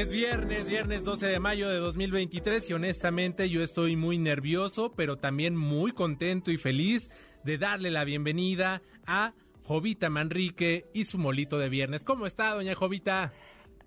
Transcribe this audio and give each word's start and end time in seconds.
Es 0.00 0.10
viernes, 0.10 0.66
viernes 0.66 1.04
12 1.04 1.26
de 1.26 1.40
mayo 1.40 1.68
de 1.68 1.76
2023 1.76 2.70
y 2.70 2.72
honestamente 2.72 3.50
yo 3.50 3.62
estoy 3.62 3.96
muy 3.96 4.16
nervioso, 4.16 4.94
pero 4.96 5.18
también 5.18 5.54
muy 5.54 5.92
contento 5.92 6.50
y 6.50 6.56
feliz 6.56 7.10
de 7.44 7.58
darle 7.58 7.90
la 7.90 8.04
bienvenida 8.04 8.80
a 9.06 9.34
Jovita 9.62 10.08
Manrique 10.08 10.86
y 10.94 11.04
su 11.04 11.18
molito 11.18 11.58
de 11.58 11.68
viernes. 11.68 12.02
¿Cómo 12.02 12.24
está, 12.24 12.54
doña 12.54 12.74
Jovita? 12.74 13.34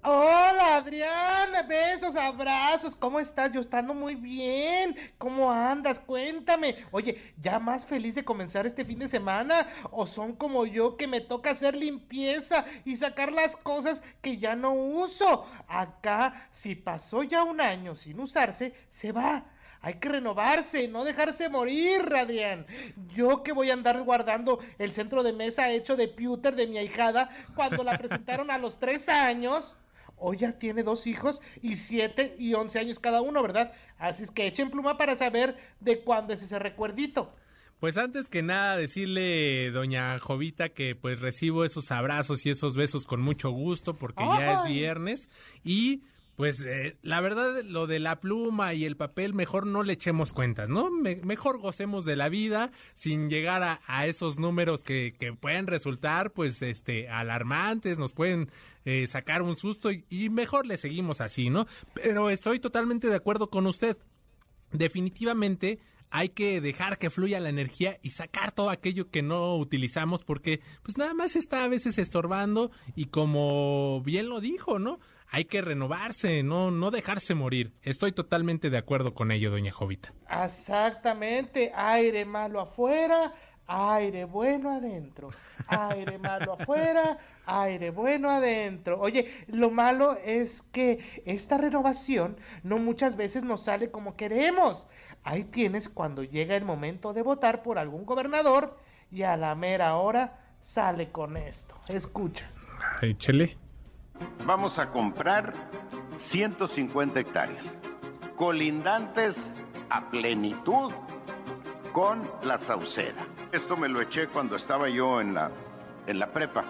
Hola 0.05 0.75
Adriana, 0.75 1.61
besos, 1.61 2.17
abrazos, 2.17 2.93
¿cómo 2.93 3.21
estás? 3.21 3.53
Yo 3.53 3.61
estando 3.61 3.93
muy 3.93 4.15
bien, 4.15 4.97
¿cómo 5.17 5.49
andas? 5.49 5.97
Cuéntame. 5.97 6.75
Oye, 6.91 7.21
¿ya 7.41 7.57
más 7.57 7.85
feliz 7.85 8.13
de 8.13 8.25
comenzar 8.25 8.65
este 8.65 8.83
fin 8.83 8.99
de 8.99 9.07
semana? 9.07 9.65
¿O 9.91 10.05
son 10.05 10.35
como 10.35 10.65
yo 10.65 10.97
que 10.97 11.07
me 11.07 11.21
toca 11.21 11.51
hacer 11.51 11.73
limpieza 11.73 12.65
y 12.83 12.97
sacar 12.97 13.31
las 13.31 13.55
cosas 13.55 14.03
que 14.21 14.37
ya 14.37 14.57
no 14.57 14.73
uso? 14.73 15.47
Acá, 15.69 16.49
si 16.51 16.75
pasó 16.75 17.23
ya 17.23 17.45
un 17.45 17.61
año 17.61 17.95
sin 17.95 18.19
usarse, 18.19 18.73
se 18.89 19.13
va. 19.13 19.45
Hay 19.79 19.95
que 19.95 20.09
renovarse, 20.09 20.85
no 20.89 21.05
dejarse 21.05 21.47
morir, 21.47 22.13
Adrián. 22.13 22.65
Yo 23.15 23.41
que 23.41 23.53
voy 23.53 23.69
a 23.69 23.73
andar 23.73 24.01
guardando 24.03 24.59
el 24.79 24.93
centro 24.93 25.23
de 25.23 25.31
mesa 25.31 25.69
hecho 25.69 25.95
de 25.95 26.09
pewter 26.09 26.55
de 26.55 26.67
mi 26.67 26.77
ahijada 26.77 27.29
cuando 27.55 27.85
la 27.85 27.97
presentaron 27.97 28.51
a 28.51 28.57
los 28.57 28.79
tres 28.79 29.07
años 29.07 29.77
hoy 30.17 30.37
ya 30.37 30.57
tiene 30.57 30.83
dos 30.83 31.07
hijos 31.07 31.41
y 31.61 31.75
siete 31.75 32.35
y 32.39 32.53
once 32.53 32.79
años 32.79 32.99
cada 32.99 33.21
uno, 33.21 33.41
¿verdad? 33.41 33.73
Así 33.97 34.23
es 34.23 34.31
que 34.31 34.47
echen 34.47 34.71
pluma 34.71 34.97
para 34.97 35.15
saber 35.15 35.55
de 35.79 36.01
cuándo 36.01 36.33
es 36.33 36.41
ese 36.41 36.59
recuerdito. 36.59 37.33
Pues 37.79 37.97
antes 37.97 38.29
que 38.29 38.41
nada 38.41 38.77
decirle, 38.77 39.69
doña 39.71 40.17
Jovita, 40.19 40.69
que 40.69 40.95
pues 40.95 41.19
recibo 41.19 41.65
esos 41.65 41.91
abrazos 41.91 42.45
y 42.45 42.49
esos 42.49 42.75
besos 42.75 43.05
con 43.05 43.21
mucho 43.21 43.49
gusto 43.49 43.93
porque 43.93 44.23
ya 44.23 44.53
es 44.53 44.69
viernes 44.69 45.29
y 45.65 46.03
pues 46.35 46.61
eh, 46.61 46.97
la 47.01 47.21
verdad, 47.21 47.61
lo 47.63 47.85
de 47.85 47.99
la 47.99 48.19
pluma 48.19 48.73
y 48.73 48.85
el 48.85 48.97
papel, 48.97 49.33
mejor 49.33 49.67
no 49.67 49.83
le 49.83 49.93
echemos 49.93 50.33
cuentas, 50.33 50.69
¿no? 50.69 50.89
mejor 50.89 51.59
gocemos 51.59 52.05
de 52.05 52.15
la 52.15 52.29
vida 52.29 52.71
sin 52.95 53.29
llegar 53.29 53.79
a, 53.87 54.05
esos 54.07 54.39
números 54.39 54.83
que, 54.83 55.15
que, 55.17 55.33
pueden 55.33 55.67
resultar, 55.67 56.31
pues, 56.31 56.61
este, 56.61 57.07
alarmantes, 57.09 57.99
nos 57.99 58.13
pueden 58.13 58.49
eh, 58.85 59.05
sacar 59.07 59.41
un 59.41 59.55
susto 59.57 59.91
y, 59.91 60.05
y 60.09 60.29
mejor 60.29 60.65
le 60.65 60.77
seguimos 60.77 61.21
así, 61.21 61.49
¿no? 61.49 61.67
Pero 61.93 62.29
estoy 62.29 62.59
totalmente 62.59 63.07
de 63.07 63.15
acuerdo 63.15 63.49
con 63.49 63.67
usted. 63.67 63.97
Definitivamente 64.71 65.79
hay 66.13 66.29
que 66.29 66.61
dejar 66.61 66.99
que 66.99 67.09
fluya 67.09 67.39
la 67.39 67.49
energía 67.49 67.97
y 68.03 68.11
sacar 68.11 68.51
todo 68.51 68.69
aquello 68.69 69.09
que 69.09 69.23
no 69.23 69.57
utilizamos 69.57 70.23
porque 70.23 70.61
pues 70.83 70.95
nada 70.95 71.15
más 71.15 71.35
está 71.35 71.63
a 71.63 71.67
veces 71.67 71.97
estorbando 71.97 72.69
y 72.95 73.05
como 73.05 73.99
bien 74.05 74.29
lo 74.29 74.39
dijo, 74.39 74.77
¿no? 74.77 74.99
Hay 75.33 75.45
que 75.45 75.61
renovarse, 75.61 76.43
no, 76.43 76.69
no 76.69 76.91
dejarse 76.91 77.33
morir. 77.33 77.73
Estoy 77.81 78.11
totalmente 78.11 78.69
de 78.69 78.77
acuerdo 78.77 79.15
con 79.15 79.31
ello, 79.31 79.49
doña 79.49 79.71
Jovita. 79.71 80.13
Exactamente, 80.29 81.71
aire 81.73 82.23
malo 82.23 82.59
afuera, 82.61 83.33
aire 83.65 84.25
bueno 84.25 84.69
adentro. 84.69 85.31
Aire 85.67 86.19
malo 86.19 86.53
afuera, 86.53 87.17
aire 87.47 87.89
bueno 87.89 88.29
adentro. 88.29 88.99
Oye, 89.01 89.33
lo 89.47 89.71
malo 89.71 90.19
es 90.23 90.61
que 90.61 90.99
esta 91.25 91.57
renovación 91.57 92.37
no 92.61 92.77
muchas 92.77 93.17
veces 93.17 93.43
nos 93.43 93.63
sale 93.63 93.89
como 93.89 94.15
queremos. 94.15 94.87
Ahí 95.23 95.45
tienes 95.45 95.89
cuando 95.89 96.23
llega 96.23 96.55
el 96.55 96.63
momento 96.63 97.11
de 97.11 97.23
votar 97.23 97.63
por 97.63 97.79
algún 97.79 98.05
gobernador 98.05 98.77
y 99.09 99.23
a 99.23 99.35
la 99.35 99.55
mera 99.55 99.95
hora 99.95 100.39
sale 100.59 101.09
con 101.09 101.37
esto. 101.37 101.75
Escucha. 101.91 102.47
Échele. 103.01 103.62
Vamos 104.45 104.79
a 104.79 104.89
comprar 104.89 105.53
150 106.17 107.19
hectáreas, 107.19 107.77
colindantes 108.35 109.53
a 109.89 110.09
plenitud 110.09 110.91
con 111.91 112.29
la 112.43 112.57
sauceda. 112.57 113.21
Esto 113.51 113.77
me 113.77 113.87
lo 113.87 114.01
eché 114.01 114.27
cuando 114.27 114.55
estaba 114.55 114.89
yo 114.89 115.21
en 115.21 115.33
la, 115.33 115.51
en 116.07 116.19
la 116.19 116.27
prepa. 116.27 116.63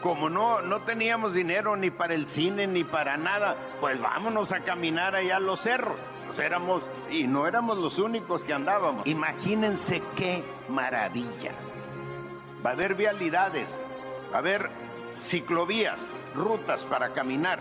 Como 0.00 0.30
no, 0.30 0.62
no 0.62 0.80
teníamos 0.80 1.34
dinero 1.34 1.76
ni 1.76 1.90
para 1.90 2.14
el 2.14 2.26
cine 2.26 2.66
ni 2.66 2.82
para 2.82 3.16
nada, 3.16 3.56
pues 3.80 4.00
vámonos 4.00 4.52
a 4.52 4.60
caminar 4.60 5.14
allá 5.14 5.36
a 5.36 5.40
los 5.40 5.60
cerros. 5.60 5.96
Pues 6.26 6.38
éramos, 6.38 6.82
y 7.10 7.26
no 7.26 7.46
éramos 7.46 7.78
los 7.78 7.98
únicos 7.98 8.44
que 8.44 8.52
andábamos. 8.52 9.06
Imagínense 9.06 10.02
qué 10.16 10.44
maravilla. 10.68 11.52
Va 12.64 12.70
a 12.70 12.72
haber 12.72 12.94
vialidades, 12.94 13.78
va 14.32 14.36
a 14.36 14.38
haber 14.38 14.70
ciclovías, 15.18 16.10
rutas 16.34 16.82
para 16.82 17.10
caminar, 17.10 17.60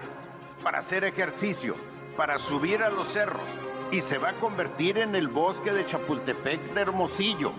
para 0.63 0.79
hacer 0.79 1.03
ejercicio, 1.03 1.75
para 2.17 2.38
subir 2.38 2.84
a 2.84 2.89
los 2.89 3.07
cerros 3.07 3.41
y 3.91 4.01
se 4.01 4.17
va 4.17 4.29
a 4.29 4.34
convertir 4.34 4.97
en 4.97 5.16
el 5.16 5.28
bosque 5.28 5.72
de 5.72 5.85
Chapultepec 5.85 6.73
de 6.73 6.81
Hermosillo. 6.81 7.53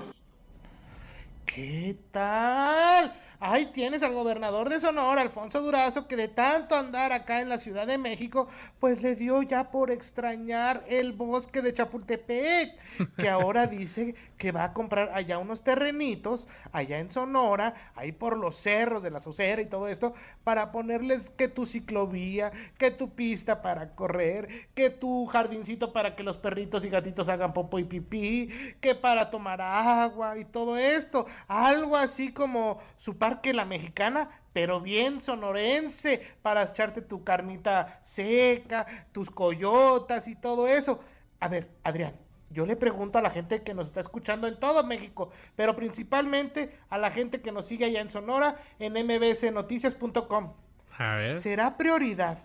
¿Qué 1.45 1.97
tal? 2.11 3.15
Ahí 3.45 3.67
tienes 3.73 4.05
al 4.05 4.15
gobernador 4.15 4.69
de 4.69 4.79
Sonora, 4.79 5.21
Alfonso 5.21 5.61
Durazo, 5.61 6.07
que 6.07 6.15
de 6.15 6.29
tanto 6.29 6.77
andar 6.77 7.11
acá 7.11 7.41
en 7.41 7.49
la 7.49 7.59
Ciudad 7.59 7.89
de 7.89 7.99
México, 7.99 8.47
pues 8.79 9.03
le 9.03 9.17
dio 9.17 9.43
ya 9.43 9.73
por 9.73 9.91
extrañar 9.91 10.85
el 10.89 11.13
bosque 11.13 11.61
de 11.61 11.75
Chapultepec, 11.75 12.79
que 13.17 13.29
ahora 13.29 13.67
dice 13.67 14.15
que 14.39 14.53
va 14.53 14.63
a 14.63 14.73
comprar 14.73 15.11
allá 15.13 15.39
unos 15.39 15.65
terrenitos, 15.65 16.49
allá 16.71 17.01
en 17.01 17.11
Sonora, 17.11 17.75
ahí 17.97 18.13
por 18.13 18.37
los 18.37 18.55
cerros 18.55 19.03
de 19.03 19.11
la 19.11 19.19
Socera 19.19 19.61
y 19.61 19.67
todo 19.67 19.89
esto, 19.89 20.15
para 20.45 20.71
ponerles 20.71 21.31
que 21.31 21.49
tu 21.49 21.67
ciclovía, 21.67 22.53
que 22.79 22.93
tu 22.93 23.11
pista 23.11 23.61
para 23.61 23.97
correr, 23.97 24.47
que 24.77 24.89
tu 24.91 25.27
jardincito 25.27 25.93
para 25.93 26.15
que 26.15 26.23
los 26.23 26.39
perritos 26.39 26.85
y 26.85 26.91
gatitos 26.91 27.29
hagan 27.29 27.55
popo 27.55 27.81
y 27.81 27.85
pipí, 27.85 28.51
que 28.81 28.95
para 28.95 29.31
tomar 29.31 29.61
agua 29.61 30.39
y 30.39 30.45
todo 30.45 30.77
esto, 30.77 31.27
algo 31.49 31.97
así 31.97 32.33
como 32.33 32.79
su 32.99 33.19
que 33.41 33.55
La 33.55 33.65
Mexicana, 33.65 34.31
pero 34.53 34.81
bien 34.81 35.21
sonorense, 35.21 36.21
para 36.43 36.63
echarte 36.63 37.03
tu 37.03 37.25
carnita 37.25 38.01
seca, 38.03 38.87
tus 39.13 39.31
coyotas 39.31 40.29
y 40.29 40.35
todo 40.35 40.69
eso. 40.69 41.01
A 41.41 41.49
ver, 41.49 41.71
Adrián, 41.83 42.13
yo 42.51 42.67
le 42.67 42.77
pregunto 42.77 43.19
a 43.19 43.23
la 43.23 43.31
gente 43.31 43.63
que 43.63 43.75
nos 43.75 43.87
está 43.89 44.01
escuchando 44.01 44.47
en 44.47 44.61
todo 44.61 44.85
México, 44.85 45.31
pero 45.57 45.75
principalmente 45.75 46.77
a 46.91 46.99
la 46.99 47.11
gente 47.11 47.41
que 47.41 47.53
nos 47.53 47.67
sigue 47.67 47.87
allá 47.87 48.01
en 48.01 48.11
Sonora, 48.11 48.57
en 48.79 48.93
mbsnoticias.com. 48.93 50.53
A 50.99 51.17
ver. 51.17 51.41
¿Será 51.41 51.77
prioridad 51.77 52.39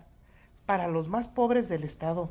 para 0.65 0.87
los 0.87 1.09
más 1.09 1.27
pobres 1.27 1.67
del 1.67 1.83
estado 1.83 2.29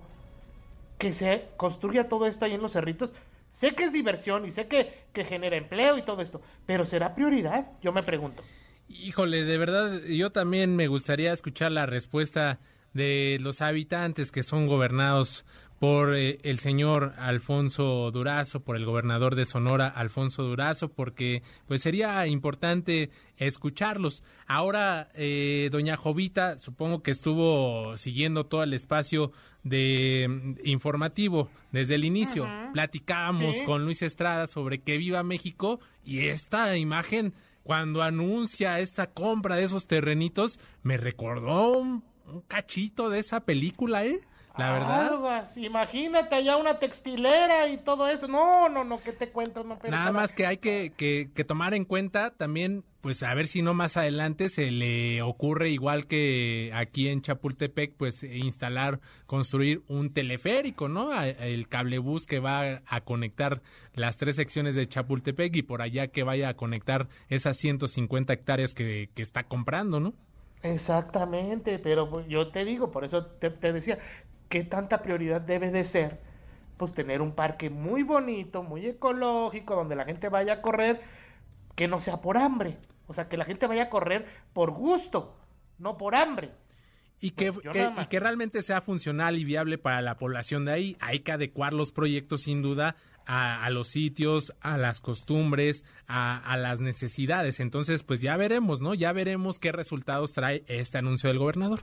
que 0.98 1.12
se 1.12 1.48
construya 1.58 2.08
todo 2.08 2.26
esto 2.26 2.46
ahí 2.46 2.54
en 2.54 2.62
los 2.62 2.72
cerritos? 2.72 3.14
Sé 3.56 3.74
que 3.74 3.84
es 3.84 3.92
diversión 3.94 4.44
y 4.44 4.50
sé 4.50 4.68
que, 4.68 5.06
que 5.14 5.24
genera 5.24 5.56
empleo 5.56 5.96
y 5.96 6.02
todo 6.02 6.20
esto, 6.20 6.42
pero 6.66 6.84
¿será 6.84 7.14
prioridad? 7.14 7.68
Yo 7.80 7.90
me 7.90 8.02
pregunto. 8.02 8.42
Híjole, 8.86 9.44
de 9.44 9.56
verdad, 9.56 10.02
yo 10.02 10.30
también 10.30 10.76
me 10.76 10.88
gustaría 10.88 11.32
escuchar 11.32 11.72
la 11.72 11.86
respuesta 11.86 12.60
de 12.92 13.38
los 13.40 13.62
habitantes 13.62 14.30
que 14.30 14.42
son 14.42 14.66
gobernados 14.66 15.46
por 15.78 16.14
eh, 16.14 16.38
el 16.42 16.58
señor 16.58 17.12
Alfonso 17.18 18.10
Durazo, 18.10 18.60
por 18.60 18.76
el 18.76 18.86
gobernador 18.86 19.34
de 19.34 19.44
Sonora, 19.44 19.88
Alfonso 19.88 20.42
Durazo, 20.42 20.88
porque 20.88 21.42
pues 21.66 21.82
sería 21.82 22.26
importante 22.26 23.10
escucharlos. 23.36 24.24
Ahora, 24.46 25.10
eh, 25.14 25.68
doña 25.70 25.96
Jovita, 25.96 26.56
supongo 26.56 27.02
que 27.02 27.10
estuvo 27.10 27.96
siguiendo 27.96 28.46
todo 28.46 28.62
el 28.62 28.72
espacio 28.72 29.32
de 29.64 30.26
mm, 30.28 30.54
informativo 30.64 31.50
desde 31.72 31.96
el 31.96 32.04
inicio. 32.04 32.48
Platicábamos 32.72 33.56
con 33.64 33.84
Luis 33.84 34.02
Estrada 34.02 34.46
sobre 34.46 34.80
que 34.80 34.96
viva 34.96 35.22
México 35.22 35.80
y 36.04 36.28
esta 36.28 36.76
imagen 36.78 37.34
cuando 37.62 38.02
anuncia 38.02 38.78
esta 38.78 39.10
compra 39.10 39.56
de 39.56 39.64
esos 39.64 39.86
terrenitos 39.86 40.58
me 40.82 40.96
recordó 40.96 41.78
un 41.78 42.02
cachito 42.46 43.10
de 43.10 43.18
esa 43.18 43.40
película, 43.40 44.06
¿eh? 44.06 44.20
La 44.58 44.72
verdad. 44.72 45.46
Imagínate 45.56 46.34
allá 46.34 46.56
una 46.56 46.78
textilera 46.78 47.68
y 47.68 47.78
todo 47.78 48.08
eso. 48.08 48.26
No, 48.26 48.68
no, 48.68 48.84
no, 48.84 48.98
¿qué 48.98 49.12
te 49.12 49.28
cuento? 49.28 49.62
No, 49.62 49.78
Nada 49.88 50.12
más 50.12 50.32
que 50.32 50.46
hay 50.46 50.58
que, 50.58 50.92
que, 50.96 51.30
que, 51.34 51.44
tomar 51.44 51.74
en 51.74 51.84
cuenta 51.84 52.30
también 52.30 52.84
pues 53.06 53.22
a 53.22 53.32
ver 53.34 53.46
si 53.46 53.62
no 53.62 53.72
más 53.72 53.96
adelante 53.96 54.48
se 54.48 54.72
le 54.72 55.22
ocurre 55.22 55.70
igual 55.70 56.08
que 56.08 56.72
aquí 56.74 57.08
en 57.08 57.22
Chapultepec, 57.22 57.94
pues 57.94 58.24
instalar, 58.24 58.98
construir 59.26 59.82
un 59.86 60.12
teleférico, 60.12 60.88
¿no? 60.88 61.12
El 61.22 61.68
cablebús 61.68 62.26
que 62.26 62.40
va 62.40 62.82
a 62.84 63.00
conectar 63.02 63.62
las 63.94 64.16
tres 64.16 64.34
secciones 64.34 64.74
de 64.74 64.88
Chapultepec 64.88 65.54
y 65.54 65.62
por 65.62 65.82
allá 65.82 66.08
que 66.08 66.24
vaya 66.24 66.48
a 66.48 66.54
conectar 66.54 67.06
esas 67.28 67.56
150 67.58 68.32
hectáreas 68.32 68.74
que, 68.74 69.08
que 69.14 69.22
está 69.22 69.44
comprando, 69.44 70.00
¿no? 70.00 70.12
Exactamente, 70.62 71.78
pero 71.78 72.26
yo 72.26 72.48
te 72.48 72.64
digo, 72.64 72.90
por 72.90 73.04
eso 73.04 73.26
te, 73.26 73.50
te 73.50 73.72
decía, 73.72 73.98
¿qué 74.48 74.64
tanta 74.64 75.02
prioridad 75.02 75.40
debe 75.40 75.70
de 75.70 75.84
ser? 75.84 76.20
Pues 76.76 76.94
tener 76.94 77.22
un 77.22 77.32
parque 77.32 77.70
muy 77.70 78.02
bonito, 78.02 78.62
muy 78.62 78.86
ecológico, 78.86 79.74
donde 79.74 79.96
la 79.96 80.04
gente 80.04 80.28
vaya 80.28 80.54
a 80.54 80.62
correr, 80.62 81.00
que 81.74 81.88
no 81.88 82.00
sea 82.00 82.20
por 82.20 82.36
hambre. 82.36 82.78
O 83.06 83.14
sea, 83.14 83.28
que 83.28 83.36
la 83.36 83.44
gente 83.44 83.66
vaya 83.66 83.84
a 83.84 83.90
correr 83.90 84.26
por 84.52 84.72
gusto, 84.72 85.36
no 85.78 85.96
por 85.96 86.14
hambre. 86.14 86.50
Y 87.18 87.30
que, 87.30 87.52
pues 87.52 87.64
y 87.64 88.06
que 88.08 88.20
realmente 88.20 88.60
sea 88.60 88.82
funcional 88.82 89.38
y 89.38 89.44
viable 89.44 89.78
para 89.78 90.02
la 90.02 90.18
población 90.18 90.66
de 90.66 90.72
ahí. 90.72 90.96
Hay 91.00 91.20
que 91.20 91.32
adecuar 91.32 91.72
los 91.72 91.90
proyectos 91.90 92.42
sin 92.42 92.60
duda 92.60 92.96
a, 93.26 93.68
los 93.70 93.88
sitios, 93.88 94.54
a 94.60 94.76
las 94.76 95.00
costumbres, 95.00 95.84
a, 96.06 96.36
a, 96.36 96.56
las 96.58 96.80
necesidades. 96.80 97.58
Entonces, 97.58 98.02
pues 98.02 98.20
ya 98.20 98.36
veremos, 98.36 98.80
¿no? 98.80 98.92
Ya 98.92 99.12
veremos 99.12 99.58
qué 99.58 99.72
resultados 99.72 100.32
trae 100.32 100.64
este 100.68 100.98
anuncio 100.98 101.28
del 101.28 101.38
gobernador. 101.38 101.80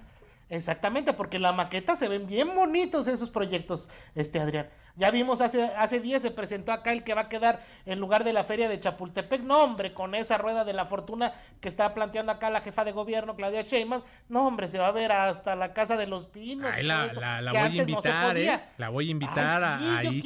Exactamente, 0.54 1.14
porque 1.14 1.40
la 1.40 1.52
maqueta 1.52 1.96
se 1.96 2.08
ven 2.08 2.28
bien 2.28 2.56
bonitos 2.56 3.08
esos 3.08 3.32
proyectos, 3.32 3.90
este 4.14 4.40
Adrián. 4.40 4.70
Ya 4.96 5.10
vimos 5.10 5.42
hace, 5.42 5.64
hace 5.64 6.00
días 6.00 6.22
se 6.22 6.30
presentó 6.30 6.72
acá 6.72 6.92
el 6.92 7.04
que 7.04 7.16
va 7.16 7.22
a 7.22 7.30
quedar 7.30 7.66
en 7.88 8.00
lugar 8.00 8.24
de 8.24 8.34
la 8.34 8.44
feria 8.44 8.70
de 8.70 8.80
Chapultepec. 8.80 9.42
No, 9.42 9.64
hombre, 9.64 9.96
con 9.96 10.14
esa 10.14 10.38
rueda 10.38 10.64
de 10.64 10.74
la 10.74 10.86
fortuna 10.86 11.34
que 11.60 11.70
está 11.70 11.96
planteando 11.96 12.32
acá 12.32 12.52
la 12.52 12.62
jefa 12.62 12.84
de 12.84 12.92
gobierno, 12.92 13.36
Claudia 13.36 13.64
Sheinbaum. 13.64 14.04
No, 14.30 14.46
hombre, 14.46 14.68
se 14.68 14.78
va 14.78 14.90
a 14.90 14.92
ver 14.92 15.12
hasta 15.12 15.56
la 15.56 15.74
Casa 15.74 15.98
de 15.98 16.06
los 16.06 16.28
Pinos. 16.28 16.72
la, 16.84 17.42
voy 17.52 17.80
a 17.80 17.82
invitar, 17.82 18.38
¿eh? 18.38 18.60
La 18.78 18.90
voy 18.90 19.08
a 19.08 19.12
invitar 19.12 19.64
a, 19.64 19.98
ahí. 19.98 20.22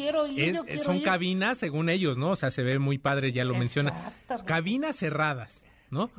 son 0.83 0.99
cabinas, 0.99 1.57
según 1.57 1.87
ellos, 1.87 2.17
¿no? 2.17 2.31
O 2.31 2.35
sea, 2.35 2.51
se 2.51 2.63
ve 2.63 2.79
muy 2.79 2.97
padre, 2.97 3.31
ya 3.31 3.45
lo 3.45 3.55
menciona. 3.55 3.93
Cabinas 4.45 4.97
cerradas, 4.97 5.65
¿no? 5.89 6.11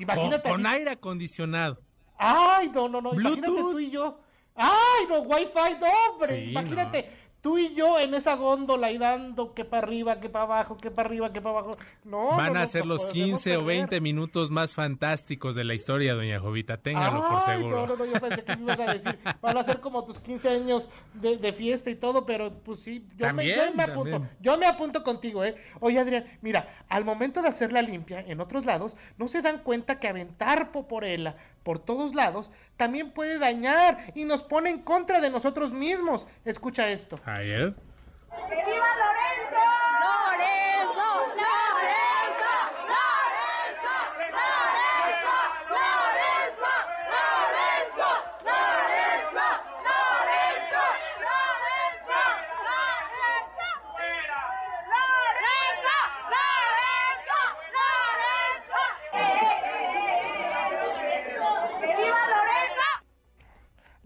con, 0.45 0.67
aire 0.67 0.93
acondicionado. 0.93 1.83
Ay, 2.19 2.71
no, 2.75 2.89
no, 2.89 3.01
no. 3.01 3.15
Imagínate 3.15 3.47
tú 3.47 3.79
y 3.79 3.91
yo. 3.91 4.19
Ay, 4.55 5.07
no, 5.09 5.21
Wi-Fi, 5.21 5.79
no, 5.81 5.87
hombre. 6.13 6.45
imagínate 6.47 7.09
tú 7.41 7.59
y 7.59 7.75
yo 7.75 7.99
en 7.99 8.15
esa 8.15 8.35
góndola 8.35 8.91
y 8.91 8.99
dando 8.99 9.55
que 9.55 9.65
para 9.65 9.87
arriba, 9.87 10.21
que 10.21 10.29
para 10.29 10.45
abajo, 10.45 10.77
que 10.77 10.91
para 10.91 11.09
arriba, 11.09 11.33
que 11.33 11.41
para 11.41 11.59
abajo. 11.59 11.71
No, 12.05 12.37
Van 12.37 12.57
a 12.57 12.67
ser 12.67 12.87
los 12.87 13.07
15 13.07 13.59
o 13.59 13.65
20 13.65 14.01
minutos 14.01 14.51
más 14.51 14.73
fantásticos 14.73 15.55
de 15.55 15.65
la 15.65 15.75
historia, 15.75 16.15
doña 16.15 16.41
Jovita, 16.41 16.79
téngalo 16.79 17.27
por 17.29 17.41
seguro. 17.43 17.87
No, 17.87 17.87
no, 17.87 17.97
no, 17.97 18.05
yo 18.05 18.21
pensé 18.21 18.45
que 18.45 18.57
me 18.57 18.63
ibas 18.65 18.81
a 18.81 18.93
decir, 18.93 19.19
van 19.41 19.57
a 19.57 19.63
ser 19.63 19.81
como 19.81 20.05
tus 20.05 20.19
15 20.19 20.49
años 20.49 20.91
de, 21.15 21.53
fiesta 21.53 21.91
y 21.91 21.95
todo, 21.95 22.27
pero 22.27 22.53
pues 22.53 22.81
sí, 22.81 23.07
yo, 23.17 23.33
me, 23.33 23.47
yo 23.47 23.75
me 23.75 23.83
apunto, 23.85 24.27
yo 24.41 24.59
me 24.59 24.67
apunto 24.67 25.03
contigo, 25.03 25.45
¿eh? 25.45 25.57
Oye, 25.81 25.99
Adrián, 25.99 26.27
mira, 26.43 26.85
al 26.89 27.05
momento 27.05 27.41
de 27.41 27.49
hacer 27.49 27.73
la 27.73 27.83
limpia 27.83 28.21
en 28.21 28.41
otros 28.41 28.67
lados, 28.67 28.97
no 29.17 29.29
se 29.29 29.43
dan 29.43 29.59
cuenta 29.59 29.99
que 29.99 30.09
aventar 30.09 30.71
poporela 30.73 31.37
por 31.63 31.79
todos 31.79 32.15
lados, 32.15 32.53
también 32.77 33.11
puede 33.11 33.39
dañar 33.39 34.13
y 34.15 34.25
nos 34.25 34.43
pone 34.43 34.71
en 34.71 34.83
contra 34.83 35.21
de 35.21 35.31
nosotros 35.31 35.73
mismos. 35.73 36.27
Escucha 36.45 36.89
esto. 36.89 37.21
Ayer. 37.25 37.75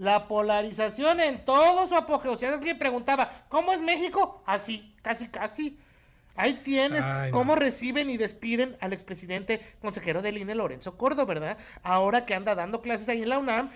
La 0.02 0.26
polarización 0.26 1.20
en 1.20 1.44
todo 1.44 1.86
su 1.86 1.94
apogeo. 1.94 2.36
Si 2.36 2.44
alguien 2.44 2.76
preguntaba, 2.76 3.44
¿cómo 3.48 3.72
es 3.72 3.80
México? 3.80 4.42
Así, 4.46 4.92
casi, 5.00 5.28
casi. 5.28 5.78
Ahí 6.34 6.54
tienes 6.64 7.04
cómo 7.30 7.54
reciben 7.54 8.10
y 8.10 8.16
despiden 8.16 8.76
al 8.80 8.92
expresidente 8.94 9.60
consejero 9.80 10.20
del 10.20 10.38
INE, 10.38 10.56
Lorenzo 10.56 10.96
Cordo, 10.96 11.24
¿verdad? 11.24 11.56
Ahora 11.84 12.26
que 12.26 12.34
anda 12.34 12.56
dando 12.56 12.82
clases 12.82 13.08
ahí 13.10 13.22
en 13.22 13.28
la 13.28 13.38
UNAM, 13.38 13.70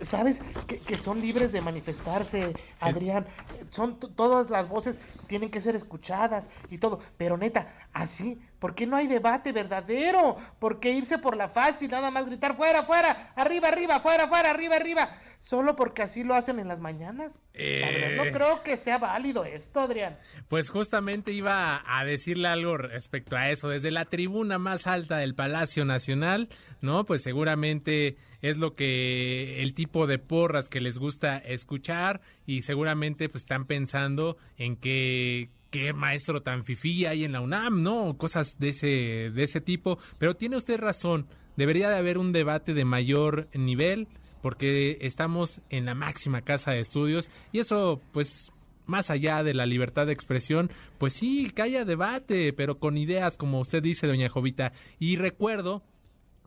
¿sabes? 0.00 0.42
Que, 0.66 0.96
son 0.96 1.20
libres 1.20 1.52
de 1.52 1.60
manifestarse, 1.60 2.54
Adrián. 2.80 3.24
Son 3.70 4.00
todas 4.00 4.50
las 4.50 4.68
voces 4.68 4.98
tienen 5.28 5.50
que 5.50 5.60
ser 5.60 5.76
escuchadas 5.76 6.50
y 6.70 6.78
todo. 6.78 6.98
Pero 7.16 7.36
neta, 7.36 7.72
así, 7.92 8.40
¿por 8.58 8.74
qué 8.74 8.84
no 8.84 8.96
hay 8.96 9.06
debate 9.06 9.52
verdadero? 9.52 10.38
¿Por 10.58 10.80
qué 10.80 10.90
irse 10.90 11.18
por 11.18 11.36
la 11.36 11.50
fácil, 11.50 11.90
nada 11.90 12.10
más 12.10 12.26
gritar 12.26 12.56
fuera, 12.56 12.82
fuera, 12.82 13.32
arriba, 13.36 13.68
arriba, 13.68 14.00
fuera, 14.00 14.26
fuera, 14.26 14.50
arriba, 14.50 14.74
arriba? 14.76 15.18
Solo 15.42 15.74
porque 15.74 16.02
así 16.02 16.22
lo 16.22 16.34
hacen 16.34 16.60
en 16.60 16.68
las 16.68 16.78
mañanas. 16.78 17.34
no 17.34 17.40
eh. 17.54 18.30
creo 18.32 18.62
que 18.62 18.76
sea 18.76 18.98
válido 18.98 19.44
esto, 19.44 19.80
Adrián. 19.80 20.16
Pues 20.48 20.70
justamente 20.70 21.32
iba 21.32 21.82
a 21.84 22.04
decirle 22.04 22.48
algo 22.48 22.76
respecto 22.76 23.36
a 23.36 23.50
eso. 23.50 23.68
Desde 23.68 23.90
la 23.90 24.04
tribuna 24.04 24.58
más 24.58 24.86
alta 24.86 25.18
del 25.18 25.34
Palacio 25.34 25.84
Nacional, 25.84 26.48
¿no? 26.80 27.04
Pues 27.04 27.22
seguramente 27.22 28.16
es 28.40 28.56
lo 28.56 28.76
que 28.76 29.60
el 29.62 29.74
tipo 29.74 30.06
de 30.06 30.18
porras 30.18 30.68
que 30.68 30.80
les 30.80 30.98
gusta 30.98 31.38
escuchar 31.38 32.20
y 32.46 32.62
seguramente 32.62 33.28
pues 33.28 33.42
están 33.42 33.66
pensando 33.66 34.36
en 34.56 34.76
que 34.76 35.50
qué 35.70 35.92
maestro 35.92 36.42
tan 36.42 36.62
fifí 36.62 37.04
hay 37.04 37.24
en 37.24 37.32
la 37.32 37.40
UNAM, 37.40 37.82
¿no? 37.82 38.16
Cosas 38.16 38.60
de 38.60 38.68
ese, 38.68 39.30
de 39.34 39.42
ese 39.42 39.60
tipo. 39.60 39.98
Pero 40.18 40.34
tiene 40.34 40.56
usted 40.56 40.78
razón, 40.78 41.26
debería 41.56 41.88
de 41.88 41.96
haber 41.96 42.16
un 42.18 42.32
debate 42.32 42.74
de 42.74 42.84
mayor 42.84 43.48
nivel 43.54 44.06
porque 44.42 44.98
estamos 45.00 45.60
en 45.70 45.86
la 45.86 45.94
máxima 45.94 46.42
casa 46.42 46.72
de 46.72 46.80
estudios 46.80 47.30
y 47.52 47.60
eso 47.60 48.00
pues 48.12 48.52
más 48.86 49.10
allá 49.10 49.42
de 49.42 49.54
la 49.54 49.64
libertad 49.64 50.06
de 50.06 50.12
expresión, 50.12 50.70
pues 50.98 51.14
sí, 51.14 51.50
que 51.50 51.62
haya 51.62 51.84
debate, 51.84 52.52
pero 52.52 52.78
con 52.78 52.98
ideas 52.98 53.36
como 53.36 53.60
usted 53.60 53.82
dice, 53.82 54.06
doña 54.06 54.28
Jovita. 54.28 54.72
Y 54.98 55.16
recuerdo 55.16 55.82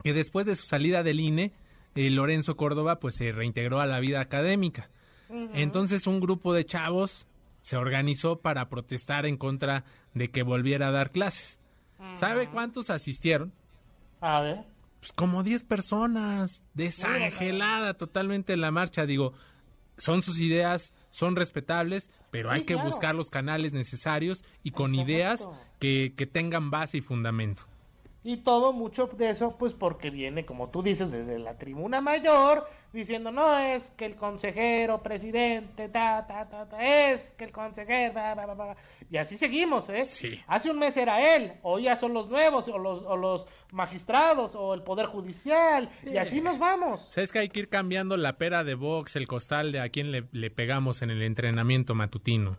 que 0.03 0.13
después 0.13 0.45
de 0.45 0.55
su 0.55 0.67
salida 0.67 1.01
del 1.01 1.21
INE, 1.21 1.53
eh, 1.95 2.09
Lorenzo 2.09 2.57
Córdoba 2.57 2.99
pues 2.99 3.15
se 3.15 3.31
reintegró 3.31 3.79
a 3.79 3.85
la 3.85 3.99
vida 3.99 4.19
académica. 4.19 4.89
Entonces 5.53 6.05
un 6.05 6.19
grupo 6.19 6.53
de 6.53 6.65
chavos 6.65 7.27
se 7.63 7.77
organizó 7.77 8.41
para 8.41 8.69
protestar 8.69 9.25
en 9.25 9.37
contra 9.37 9.85
de 10.13 10.29
que 10.29 10.43
volviera 10.43 10.89
a 10.89 10.91
dar 10.91 11.11
clases. 11.11 11.59
¿Sabe 12.13 12.47
cuántos 12.47 12.91
asistieron? 12.91 13.53
A 14.21 14.41
ver. 14.41 14.74
Pues, 15.05 15.13
como 15.13 15.43
10 15.43 15.65
personas, 15.65 16.63
desangelada 16.73 17.93
totalmente 17.93 18.57
la 18.57 18.71
marcha. 18.71 19.05
Digo, 19.05 19.33
son 19.97 20.23
sus 20.23 20.39
ideas, 20.39 20.93
son 21.11 21.35
respetables, 21.35 22.09
pero 22.31 22.49
hay 22.49 22.63
que 22.63 22.73
buscar 22.73 23.13
los 23.13 23.29
canales 23.29 23.71
necesarios 23.71 24.43
y 24.63 24.71
con 24.71 24.95
ideas 24.95 25.47
que, 25.79 26.15
que 26.17 26.25
tengan 26.25 26.71
base 26.71 26.97
y 26.97 27.01
fundamento. 27.01 27.67
Y 28.27 28.37
todo 28.37 28.73
mucho 28.73 29.05
de 29.05 29.29
eso, 29.29 29.55
pues 29.55 29.75
porque 29.75 30.09
viene, 30.09 30.47
como 30.47 30.71
tú 30.71 30.81
dices, 30.81 31.11
desde 31.11 31.37
la 31.37 31.59
tribuna 31.59 32.01
mayor, 32.01 32.67
diciendo, 32.91 33.31
no 33.31 33.55
es 33.55 33.91
que 33.91 34.07
el 34.07 34.15
consejero, 34.15 35.03
presidente, 35.03 35.89
ta, 35.89 36.25
ta, 36.25 36.49
ta, 36.49 36.67
ta 36.67 36.83
es 36.83 37.29
que 37.37 37.43
el 37.43 37.51
consejero, 37.51 38.19
y 39.11 39.17
así 39.17 39.37
seguimos, 39.37 39.89
¿eh? 39.89 40.05
Sí. 40.07 40.41
Hace 40.47 40.71
un 40.71 40.79
mes 40.79 40.97
era 40.97 41.35
él, 41.35 41.53
hoy 41.61 41.83
ya 41.83 41.95
son 41.95 42.15
los 42.15 42.27
nuevos, 42.27 42.67
o 42.67 42.79
los, 42.79 43.03
o 43.03 43.15
los 43.15 43.45
magistrados, 43.71 44.55
o 44.55 44.73
el 44.73 44.81
Poder 44.81 45.05
Judicial, 45.05 45.87
y 46.03 46.17
así 46.17 46.41
nos 46.41 46.57
vamos. 46.57 47.07
¿Sabes 47.11 47.31
que 47.31 47.37
hay 47.37 47.49
que 47.49 47.59
ir 47.59 47.69
cambiando 47.69 48.17
la 48.17 48.39
pera 48.39 48.63
de 48.63 48.73
box, 48.73 49.17
el 49.17 49.27
costal 49.27 49.71
de 49.71 49.81
a 49.81 49.89
quién 49.89 50.11
le, 50.11 50.23
le 50.31 50.49
pegamos 50.49 51.03
en 51.03 51.11
el 51.11 51.21
entrenamiento 51.21 51.93
matutino? 51.93 52.57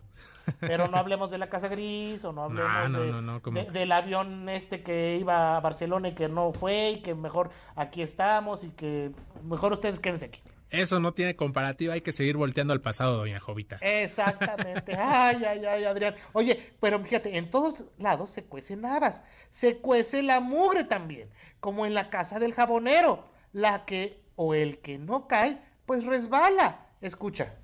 Pero 0.59 0.87
no 0.87 0.97
hablemos 0.97 1.31
de 1.31 1.37
la 1.37 1.49
Casa 1.49 1.67
Gris 1.67 2.23
o 2.25 2.31
no 2.31 2.43
hablemos 2.43 3.73
del 3.73 3.91
avión 3.91 4.49
este 4.49 4.83
que 4.83 5.17
iba 5.17 5.57
a 5.57 5.59
Barcelona 5.59 6.09
y 6.09 6.15
que 6.15 6.27
no 6.29 6.53
fue 6.53 6.91
y 6.91 7.01
que 7.01 7.15
mejor 7.15 7.49
aquí 7.75 8.01
estamos 8.01 8.63
y 8.63 8.69
que 8.69 9.11
mejor 9.43 9.73
ustedes 9.73 9.99
quédense 9.99 10.25
aquí. 10.25 10.41
Eso 10.69 10.99
no 10.99 11.13
tiene 11.13 11.35
comparativa, 11.37 11.93
hay 11.93 12.01
que 12.01 12.11
seguir 12.11 12.35
volteando 12.35 12.73
al 12.73 12.81
pasado, 12.81 13.17
doña 13.17 13.39
Jovita. 13.39 13.77
Exactamente. 13.81 14.95
Ay, 14.97 15.43
ay, 15.45 15.65
ay, 15.65 15.85
Adrián. 15.85 16.15
Oye, 16.33 16.73
pero 16.81 16.99
fíjate, 16.99 17.37
en 17.37 17.49
todos 17.49 17.85
lados 17.97 18.31
se 18.31 18.45
cuecen 18.45 18.85
habas. 18.85 19.23
Se 19.49 19.77
cuece 19.77 20.21
la 20.23 20.41
mugre 20.41 20.83
también, 20.83 21.29
como 21.61 21.85
en 21.85 21.93
la 21.93 22.09
casa 22.09 22.39
del 22.39 22.53
jabonero. 22.53 23.23
La 23.53 23.85
que 23.85 24.21
o 24.35 24.53
el 24.53 24.79
que 24.79 24.97
no 24.97 25.27
cae, 25.27 25.57
pues 25.85 26.03
resbala. 26.03 26.87
Escucha. 26.99 27.55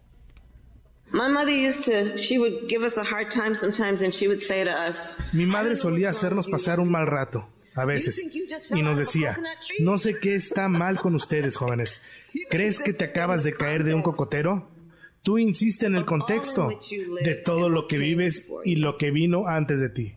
Mi 5.31 5.45
madre 5.45 5.75
solía 5.75 6.09
hacernos 6.09 6.47
pasar 6.47 6.79
un 6.79 6.89
mal 6.91 7.05
rato. 7.07 7.47
a 7.75 7.85
veces. 7.85 8.23
Y 8.71 8.81
nos 8.81 8.97
decía, 8.97 9.39
no 9.79 9.97
sé 9.97 10.19
qué 10.19 10.35
está 10.35 10.67
mal 10.69 10.99
con 10.99 11.15
ustedes, 11.15 11.55
jóvenes. 11.55 12.01
¿Crees 12.49 12.79
que 12.79 12.93
te 12.93 13.05
acabas 13.05 13.43
de 13.43 13.53
caer 13.53 13.83
de 13.83 13.93
un 13.93 14.01
cocotero? 14.01 14.69
Tú 15.21 15.37
insiste 15.37 15.85
en 15.85 15.95
el 15.95 16.05
contexto 16.05 16.69
de 17.23 17.35
todo 17.35 17.69
lo 17.69 17.87
que 17.87 17.97
vives 17.97 18.47
y 18.65 18.75
lo 18.75 18.97
que 18.97 19.11
vino 19.11 19.47
antes 19.47 19.79
de 19.79 19.89
ti. 19.89 20.15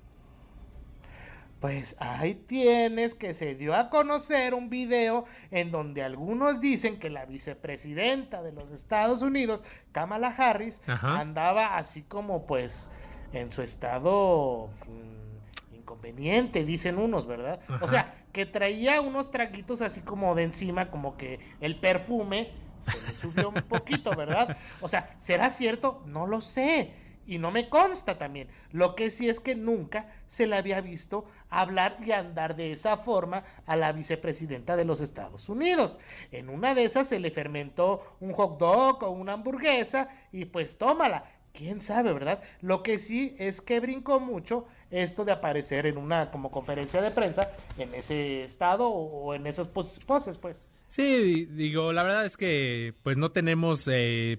Pues 1.66 1.96
ahí 1.99 2.37
tienes 2.46 3.16
que 3.16 3.35
se 3.35 3.56
dio 3.56 3.75
a 3.75 3.90
conocer 3.90 4.54
un 4.54 4.70
video 4.70 5.25
en 5.50 5.73
donde 5.73 6.04
algunos 6.04 6.61
dicen 6.61 7.00
que 7.00 7.11
la 7.11 7.26
vicepresidenta 7.26 8.40
de 8.40 8.52
los 8.52 8.70
Estados 8.70 9.20
Unidos, 9.20 9.64
Kamala 9.90 10.28
Harris, 10.28 10.80
andaba 10.87 11.76
así 11.76 12.02
como 12.02 12.46
pues 12.46 12.92
en 13.32 13.50
su 13.50 13.62
estado 13.62 14.70
mm, 14.87 15.75
inconveniente, 15.75 16.64
dicen 16.64 16.99
unos, 16.99 17.26
¿verdad? 17.26 17.58
O 17.80 17.88
sea, 17.88 18.14
que 18.32 18.46
traía 18.46 19.00
unos 19.00 19.32
traguitos 19.32 19.82
así 19.82 20.02
como 20.02 20.37
de 20.37 20.44
encima, 20.44 20.88
como 20.92 21.16
que 21.16 21.40
el 21.61 21.80
perfume 21.80 22.52
se 22.82 23.08
le 23.08 23.14
subió 23.18 23.49
un 23.49 23.62
poquito, 23.62 24.14
¿verdad? 24.14 24.56
O 24.80 24.88
sea, 24.88 25.16
¿será 25.18 25.50
cierto? 25.50 26.00
No 26.06 26.28
lo 26.28 26.40
sé 26.40 26.92
y 27.26 27.38
no 27.38 27.50
me 27.50 27.68
consta 27.68 28.18
también. 28.18 28.49
Lo 28.73 28.95
que 28.95 29.11
sí 29.11 29.28
es 29.28 29.40
que 29.40 29.54
nunca 29.54 30.12
se 30.26 30.47
le 30.47 30.56
había 30.56 30.80
visto 30.80 31.26
hablar 31.50 31.99
y 32.04 32.12
andar 32.12 32.56
de 32.56 32.73
esa 32.73 32.97
forma 32.97 33.45
a 33.66 33.76
la 33.76 33.92
vicepresidenta 33.92 34.76
de 34.76 34.85
los 34.85 35.00
Estados 35.00 35.49
Unidos. 35.49 35.99
En 36.33 36.49
una 36.49 36.75
de 36.75 36.85
esas 36.85 37.09
se 37.09 37.21
le 37.21 37.30
fermentó 37.30 38.16
un 38.21 38.33
hot 38.33 38.59
dog 38.59 39.02
o 39.02 39.11
una 39.11 39.35
hamburguesa 39.35 40.09
y 40.33 40.45
pues 40.47 40.78
tómala. 40.78 41.25
Quién 41.52 41.80
sabe, 41.80 42.12
¿verdad? 42.12 42.42
Lo 42.61 42.83
que 42.83 42.99
sí 42.99 43.35
es 43.38 43.62
que 43.62 43.80
brincó 43.80 44.21
mucho 44.21 44.66
esto 44.90 45.25
de 45.25 45.33
aparecer 45.33 45.87
en 45.87 45.97
una 45.97 46.30
como 46.30 46.50
conferencia 46.50 47.00
de 47.00 47.11
prensa 47.11 47.50
en 47.78 47.95
ese 47.95 48.45
estado 48.45 48.90
o, 48.90 49.35
en 49.35 49.47
esas 49.47 49.66
poses, 49.68 50.37
pues. 50.37 50.71
Sí, 50.88 51.47
digo, 51.47 51.92
la 51.95 52.02
verdad 52.02 52.26
es 52.26 52.37
que 52.37 52.95
pues 53.02 53.16
no 53.16 53.33
tenemos 53.33 53.88
eh, 53.90 54.38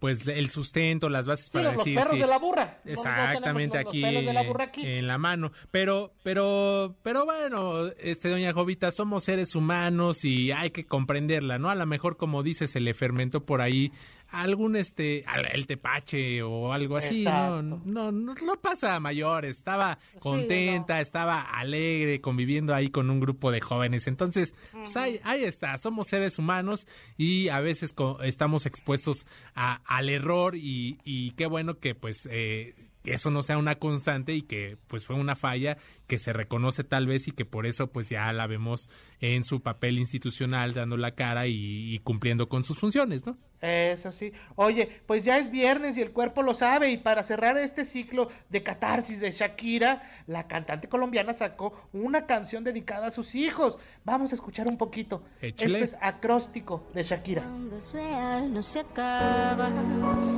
pues 0.00 0.26
el 0.26 0.48
sustento, 0.50 1.08
las 1.08 1.26
bases 1.26 1.50
para 1.50 1.72
los 1.72 1.84
decir 1.84 1.96
perros 1.96 2.18
de 2.18 2.26
la 2.26 2.38
burra. 2.38 2.80
Exactamente 2.84 3.78
aquí, 3.78 4.02
en 4.04 5.06
la 5.06 5.18
mano. 5.18 5.52
Pero 5.70 6.12
pero 6.22 6.96
pero 7.02 7.26
bueno, 7.26 7.86
este 7.98 8.30
doña 8.30 8.52
Jovita, 8.52 8.90
somos 8.90 9.24
seres 9.24 9.54
humanos 9.54 10.24
y 10.24 10.50
hay 10.52 10.70
que 10.70 10.86
comprenderla, 10.86 11.58
¿no? 11.58 11.68
A 11.68 11.74
lo 11.74 11.86
mejor 11.86 12.16
como 12.16 12.42
dice 12.42 12.66
se 12.66 12.80
le 12.80 12.94
fermentó 12.94 13.44
por 13.44 13.60
ahí 13.60 13.92
algún 14.30 14.76
este 14.76 15.24
el 15.52 15.66
tepache 15.66 16.42
o 16.42 16.72
algo 16.72 16.96
así 16.96 17.24
no, 17.24 17.62
no, 17.62 18.12
no 18.12 18.54
pasa 18.60 18.94
a 18.94 19.00
mayor 19.00 19.44
estaba 19.44 19.98
contenta 20.18 21.00
estaba 21.00 21.40
alegre 21.40 22.20
conviviendo 22.20 22.74
ahí 22.74 22.90
con 22.90 23.10
un 23.10 23.20
grupo 23.20 23.50
de 23.50 23.60
jóvenes. 23.60 24.06
Entonces 24.06 24.54
pues 24.72 24.96
ahí, 24.96 25.20
ahí 25.24 25.44
está. 25.44 25.76
Somos 25.78 26.08
seres 26.08 26.38
humanos 26.38 26.86
y 27.16 27.48
a 27.48 27.60
veces 27.60 27.94
estamos 28.22 28.66
expuestos 28.66 29.26
a, 29.54 29.80
al 29.84 30.08
error 30.08 30.56
y, 30.56 30.98
y 31.04 31.32
qué 31.32 31.46
bueno 31.46 31.78
que 31.78 31.94
pues 31.94 32.28
eh, 32.30 32.74
que 33.02 33.14
eso 33.14 33.30
no 33.30 33.42
sea 33.42 33.58
una 33.58 33.76
constante 33.76 34.34
y 34.34 34.42
que 34.42 34.76
pues 34.86 35.06
fue 35.06 35.16
una 35.16 35.36
falla 35.36 35.76
que 36.06 36.18
se 36.18 36.32
reconoce 36.32 36.84
tal 36.84 37.06
vez 37.06 37.28
y 37.28 37.32
que 37.32 37.44
por 37.44 37.66
eso 37.66 37.90
pues 37.90 38.08
ya 38.08 38.32
la 38.32 38.46
vemos 38.46 38.88
en 39.20 39.44
su 39.44 39.62
papel 39.62 39.98
institucional 39.98 40.74
dando 40.74 40.96
la 40.96 41.14
cara 41.14 41.46
y, 41.46 41.98
cumpliendo 42.00 42.48
con 42.48 42.64
sus 42.64 42.78
funciones, 42.78 43.24
¿no? 43.26 43.38
Eso 43.60 44.10
sí. 44.10 44.32
Oye, 44.56 44.88
pues 45.06 45.24
ya 45.24 45.36
es 45.36 45.50
viernes 45.50 45.98
y 45.98 46.02
el 46.02 46.12
cuerpo 46.12 46.42
lo 46.42 46.54
sabe 46.54 46.90
y 46.90 46.96
para 46.96 47.22
cerrar 47.22 47.58
este 47.58 47.84
ciclo 47.84 48.28
de 48.48 48.62
catarsis 48.62 49.20
de 49.20 49.30
Shakira, 49.30 50.02
la 50.26 50.46
cantante 50.46 50.88
colombiana 50.88 51.34
sacó 51.34 51.72
una 51.92 52.26
canción 52.26 52.64
dedicada 52.64 53.08
a 53.08 53.10
sus 53.10 53.34
hijos. 53.34 53.78
Vamos 54.04 54.32
a 54.32 54.36
escuchar 54.36 54.66
un 54.66 54.78
poquito. 54.78 55.22
Esto 55.42 55.76
es 55.76 55.96
acróstico 56.00 56.86
de 56.94 57.02
Shakira. 57.02 57.42
Cuando 57.42 57.76
es 57.76 57.92
real 57.92 58.52
no 58.54 58.62
se 58.62 58.80
acaba. 58.80 59.68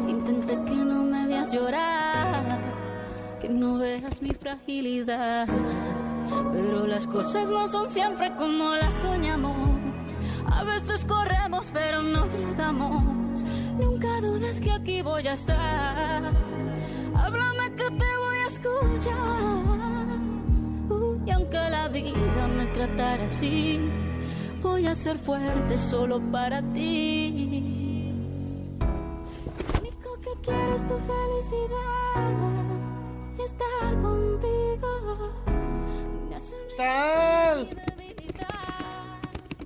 Intenté 0.08 0.54
que 0.64 0.74
no 0.74 1.04
me 1.04 1.26
veas 1.28 1.52
llorar, 1.52 2.60
que 3.40 3.48
no 3.48 3.78
veas 3.78 4.20
mi 4.20 4.30
fragilidad. 4.30 5.46
Pero 6.52 6.86
las 6.86 7.06
cosas 7.06 7.50
no 7.50 7.66
son 7.66 7.88
siempre 7.88 8.34
como 8.36 8.74
las 8.74 8.94
soñamos. 8.94 9.71
A 10.52 10.64
veces 10.64 11.04
corremos 11.04 11.70
pero 11.72 12.02
no 12.02 12.26
llegamos. 12.26 13.44
Nunca 13.78 14.20
dudes 14.20 14.60
que 14.60 14.70
aquí 14.70 15.02
voy 15.02 15.26
a 15.26 15.32
estar. 15.32 16.22
Háblame 17.14 17.74
que 17.74 17.90
te 17.90 18.16
voy 18.22 18.36
a 18.44 18.48
escuchar. 18.48 20.22
y 21.26 21.30
aunque 21.30 21.70
la 21.70 21.88
vida 21.88 22.48
me 22.48 22.66
tratara 22.66 23.24
así, 23.24 23.80
voy 24.60 24.86
a 24.86 24.94
ser 24.94 25.18
fuerte 25.18 25.78
solo 25.78 26.20
para 26.30 26.60
ti. 26.72 28.12
Lo 28.78 29.80
único 29.80 30.20
que 30.20 30.30
quiero 30.42 30.74
es 30.74 30.86
tu 30.86 30.98
felicidad. 31.10 32.32
Estar 33.38 34.00
contigo. 34.00 34.52
Tal. 36.76 37.68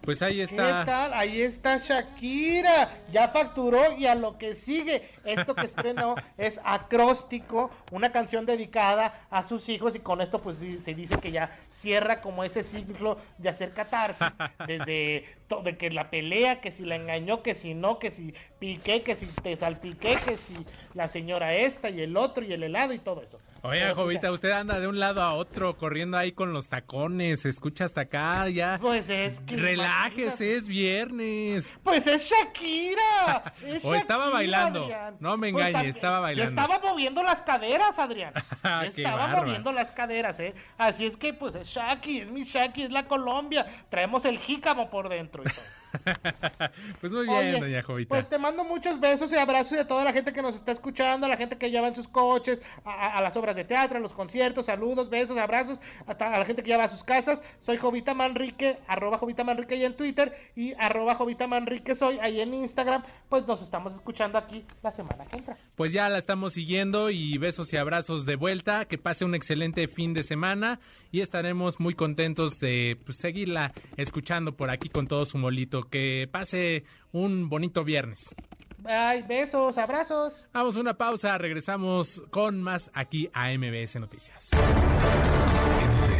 Pues 0.07 0.23
ahí 0.23 0.41
está. 0.41 0.81
¿Qué 0.81 0.87
tal? 0.87 1.13
Ahí 1.15 1.41
está 1.43 1.79
Shakira. 1.79 3.03
Ya 3.11 3.29
facturó 3.31 3.97
y 3.99 4.07
a 4.07 4.15
lo 4.15 4.39
que 4.39 4.55
sigue. 4.55 5.03
Esto 5.25 5.57
que 5.57 5.67
estrenó 5.67 6.15
es 6.39 6.61
Acróstico, 6.63 7.73
una 7.91 8.13
canción 8.13 8.47
dedicada 8.47 9.27
a 9.31 9.43
sus 9.43 9.69
hijos 9.69 9.97
y 9.97 9.99
con 9.99 10.21
esto 10.21 10.39
pues 10.39 10.59
se 10.59 10.95
dice 10.95 11.17
que 11.17 11.33
ya 11.33 11.51
cierra 11.73 12.21
como 12.21 12.45
ese 12.45 12.63
ciclo 12.63 13.19
de 13.39 13.49
hacer 13.49 13.73
catarsis 13.73 14.29
desde 14.69 15.25
de 15.63 15.77
que 15.77 15.91
la 15.91 16.11
pelea, 16.11 16.61
que 16.61 16.71
si 16.71 16.85
la 16.85 16.97
engañó, 16.97 17.43
que 17.43 17.55
si 17.55 17.75
no, 17.75 17.99
que 17.99 18.11
si 18.11 18.33
piqué, 18.59 19.03
que 19.03 19.15
si 19.15 19.27
te 19.27 19.57
salpiqué, 19.57 20.17
que 20.25 20.37
si 20.37 20.55
la 20.95 21.09
señora 21.09 21.55
esta 21.55 21.91
y 21.91 22.01
el 22.01 22.17
otro 22.17 22.45
y 22.45 22.53
el 22.53 22.63
helado 22.63 22.93
y 22.93 22.99
todo 22.99 23.23
eso. 23.23 23.39
Oye, 23.69 23.93
Jovita, 23.95 24.31
usted 24.31 24.53
anda 24.53 24.79
de 24.79 24.87
un 24.87 25.01
lado 25.01 25.21
a 25.23 25.35
otro 25.35 25.75
corriendo 25.75 26.17
ahí 26.17 26.31
con 26.31 26.53
los 26.53 26.69
tacones, 26.69 27.45
escucha 27.45 27.85
hasta 27.85 28.03
acá, 28.03 28.49
ya. 28.49 28.79
Pues 28.81 29.11
es 29.11 29.41
que. 29.41 29.57
Relájese, 29.57 30.55
es 30.55 30.69
viernes. 30.69 31.77
Pues 31.83 32.07
es 32.07 32.31
Shakira. 32.31 33.53
o 33.83 33.95
estaba 33.97 34.31
bailando. 34.31 34.89
No 35.19 35.37
me 35.37 35.51
pues 35.51 35.67
engañe, 35.67 35.89
estaba 35.89 36.21
bailando. 36.21 36.51
estaba 36.51 36.79
moviendo 36.79 37.25
las 37.25 37.43
caderas, 37.43 37.99
Adrián. 37.99 38.33
estaba 38.87 39.27
moviendo 39.29 39.73
las 39.73 39.91
caderas, 39.91 40.39
¿eh? 40.39 40.55
Así 40.79 41.05
es 41.05 41.17
que, 41.17 41.35
pues 41.35 41.57
es 41.57 41.67
Shaki, 41.67 42.21
es 42.21 42.31
mi 42.31 42.45
Shaki, 42.45 42.85
es 42.85 42.91
la 42.93 43.09
Colombia. 43.09 43.67
Traemos 43.89 44.25
el 44.27 44.39
jícamo 44.39 44.91
por 44.91 45.09
dentro 45.09 45.43
y 45.43 45.47
todo. 45.47 45.65
pues 47.01 47.13
muy 47.13 47.27
bien, 47.27 47.61
doña 47.61 47.83
Jovita. 47.83 48.09
Pues 48.09 48.29
te 48.29 48.39
mando 48.39 48.65
muchos 48.65 49.01
besos 49.01 49.33
y 49.33 49.37
abrazos 49.37 49.79
de 49.79 49.85
toda 49.85 50.05
la 50.05 50.13
gente 50.13 50.33
que 50.33 50.43
nos 50.43 50.55
está 50.55 50.73
escuchando, 50.73 51.27
a 51.27 51.29
la 51.29 51.37
gente 51.37 51.57
que 51.57 51.71
lleva 51.71 51.89
en 51.89 51.95
sus 51.95 52.09
coches, 52.09 52.63
a, 52.85 53.21
las 53.21 53.37
obras 53.37 53.57
de 53.57 53.65
teatro, 53.65 53.99
a 53.99 54.01
los 54.01 54.13
conciertos, 54.13 54.67
saludos, 54.67 55.11
besos, 55.11 55.39
abrazos, 55.39 55.81
a, 56.07 56.39
la 56.39 56.45
gente 56.45 56.63
que 56.63 56.71
lleva 56.71 56.85
a 56.85 56.89
sus 56.89 57.05
casas. 57.05 57.43
Soy 57.61 57.77
Jovita 57.77 58.15
Manrique, 58.15 58.79
arroba 58.87 59.19
Jovita 59.19 59.45
Manrique 59.45 59.75
ahí 59.75 59.85
en 59.85 59.97
Twitter 59.97 60.37
y 60.55 60.73
arroba 60.79 61.15
Jovita 61.15 61.47
Manrique 61.47 61.95
soy 61.95 62.19
ahí 62.21 62.41
en 62.41 62.55
Instagram. 62.55 63.03
Pues 63.29 63.47
nos 63.47 63.63
estamos 63.63 63.95
escuchando 63.95 64.39
aquí 64.39 64.65
la 64.83 64.91
semana 64.91 65.27
que 65.27 65.37
entra. 65.37 65.57
Pues 65.75 65.93
ya 65.93 66.09
la 66.09 66.19
estamos 66.19 66.53
siguiendo 66.53 67.11
y 67.11 67.39
besos 67.39 67.73
y 67.73 67.77
abrazos 67.77 68.27
de 68.27 68.37
vuelta. 68.37 68.85
Que 68.85 68.99
pase 68.99 69.25
un 69.25 69.35
excelente 69.35 69.89
fin 69.89 70.13
de 70.13 70.23
semana 70.23 70.81
y 71.11 71.21
estaremos 71.21 71.81
muy 71.81 71.95
contentos 71.95 72.59
de 72.61 72.99
pues, 73.05 73.19
seguirla 73.19 73.73
escuchando 73.97 74.57
por 74.57 74.71
aquí 74.71 74.89
con 74.89 75.07
todo 75.07 75.25
su 75.25 75.39
molito 75.39 75.86
que 75.91 76.29
pase 76.31 76.85
un 77.13 77.49
bonito 77.49 77.85
viernes. 77.85 78.35
Bye, 78.79 79.23
besos, 79.27 79.79
abrazos. 79.79 80.45
Vamos 80.53 80.77
a 80.77 80.81
una 80.81 80.95
pausa, 80.95 81.37
regresamos 81.39 82.23
con 82.31 82.63
más 82.63 82.91
aquí 82.95 83.29
a 83.33 83.49
MBS 83.51 83.97
Noticias. 83.97 84.51